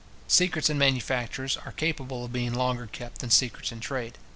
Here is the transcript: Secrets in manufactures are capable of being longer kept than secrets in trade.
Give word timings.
Secrets 0.27 0.67
in 0.67 0.79
manufactures 0.79 1.57
are 1.57 1.73
capable 1.73 2.25
of 2.25 2.33
being 2.33 2.55
longer 2.55 2.87
kept 2.87 3.19
than 3.19 3.29
secrets 3.29 3.71
in 3.71 3.79
trade. 3.79 4.17